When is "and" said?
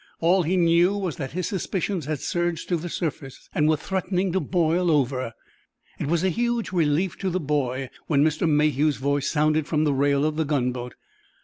3.53-3.69